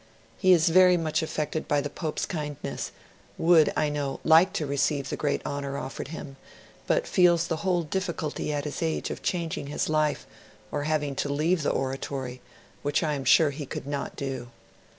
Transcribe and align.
He 0.39 0.51
is 0.51 0.69
very 0.69 0.97
much 0.97 1.21
affected 1.21 1.67
by 1.67 1.79
the 1.79 1.87
Pope's 1.87 2.25
kindness 2.25 2.91
and 3.37 3.45
would, 3.47 3.71
I 3.77 3.89
know, 3.89 4.19
like 4.23 4.51
to 4.53 4.65
receive 4.65 5.09
the 5.09 5.15
great 5.15 5.45
honour 5.45 5.77
offered 5.77 6.07
him, 6.07 6.37
but 6.87 7.05
feels 7.05 7.45
the 7.45 7.57
whole 7.57 7.83
difficulty 7.83 8.51
at 8.51 8.63
his 8.65 8.81
age 8.81 9.11
of 9.11 9.21
changing 9.21 9.67
his 9.67 9.89
life 9.89 10.25
or 10.71 10.85
having 10.85 11.15
to 11.17 11.31
leave 11.31 11.61
the 11.61 11.69
Oratory 11.69 12.41
which 12.81 13.03
I 13.03 13.13
am 13.13 13.25
sure 13.25 13.51
he 13.51 13.67
could 13.67 13.85
not 13.85 14.15
do. 14.15 14.47